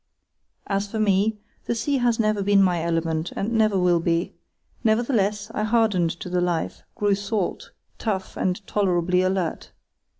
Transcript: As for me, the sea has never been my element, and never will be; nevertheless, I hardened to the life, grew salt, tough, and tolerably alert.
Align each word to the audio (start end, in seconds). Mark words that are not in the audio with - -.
As 0.65 0.87
for 0.89 0.97
me, 0.97 1.37
the 1.65 1.75
sea 1.75 1.99
has 1.99 2.19
never 2.19 2.41
been 2.41 2.63
my 2.63 2.81
element, 2.81 3.31
and 3.35 3.51
never 3.53 3.77
will 3.77 3.99
be; 3.99 4.33
nevertheless, 4.83 5.51
I 5.53 5.61
hardened 5.63 6.09
to 6.21 6.27
the 6.27 6.41
life, 6.41 6.81
grew 6.95 7.13
salt, 7.13 7.69
tough, 7.99 8.35
and 8.35 8.65
tolerably 8.65 9.21
alert. 9.21 9.71